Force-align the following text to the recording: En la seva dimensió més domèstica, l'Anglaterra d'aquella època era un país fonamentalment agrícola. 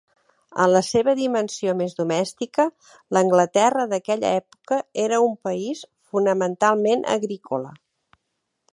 En 0.61 0.69
la 0.75 0.79
seva 0.85 1.13
dimensió 1.19 1.75
més 1.81 1.93
domèstica, 1.99 2.65
l'Anglaterra 3.17 3.85
d'aquella 3.93 4.33
època 4.41 4.81
era 5.07 5.23
un 5.29 5.39
país 5.49 5.87
fonamentalment 6.15 7.09
agrícola. 7.19 7.77